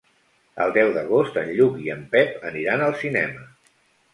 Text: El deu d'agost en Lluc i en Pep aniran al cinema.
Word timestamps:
El 0.63 0.71
deu 0.77 0.93
d'agost 0.95 1.37
en 1.41 1.51
Lluc 1.59 1.77
i 1.89 1.91
en 1.97 2.01
Pep 2.15 2.49
aniran 2.53 2.85
al 2.87 2.99
cinema. 3.03 3.45